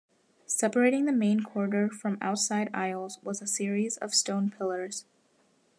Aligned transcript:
Separating 0.47 1.05
the 1.05 1.11
main 1.11 1.43
corridor 1.43 1.87
from 1.87 2.17
outside 2.21 2.71
aisles 2.73 3.19
was 3.21 3.39
a 3.39 3.45
series 3.45 3.97
of 3.97 4.15
stone 4.15 4.49
pillars. 4.49 5.05